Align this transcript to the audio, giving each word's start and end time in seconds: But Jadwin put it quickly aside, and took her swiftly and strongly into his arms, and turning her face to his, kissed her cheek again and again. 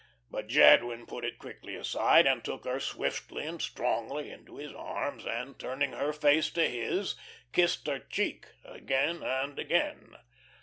But 0.31 0.47
Jadwin 0.47 1.05
put 1.05 1.23
it 1.23 1.37
quickly 1.37 1.75
aside, 1.75 2.25
and 2.25 2.43
took 2.43 2.65
her 2.65 2.79
swiftly 2.79 3.45
and 3.45 3.61
strongly 3.61 4.31
into 4.31 4.55
his 4.57 4.73
arms, 4.73 5.27
and 5.27 5.59
turning 5.59 5.91
her 5.91 6.11
face 6.11 6.49
to 6.53 6.67
his, 6.67 7.13
kissed 7.53 7.85
her 7.85 7.99
cheek 7.99 8.47
again 8.65 9.21
and 9.21 9.59
again. 9.59 10.15